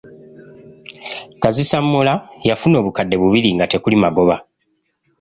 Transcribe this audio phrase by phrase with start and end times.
[1.41, 2.13] Kazissammula
[2.47, 4.35] yafuna obukadde bubiri nga tekuli magoba!